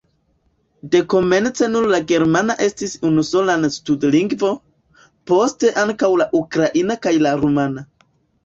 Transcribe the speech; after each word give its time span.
Dekomence 0.93 1.67
nur 1.73 1.83
la 1.91 1.99
germana 2.11 2.55
estis 2.67 2.95
unusola 3.09 3.59
stud-lingvo, 3.75 4.49
poste 5.33 5.75
ankaŭ 5.83 6.13
la 6.23 6.31
ukraina 6.43 6.99
kaj 7.07 7.17
la 7.27 7.37
rumana. 7.45 7.89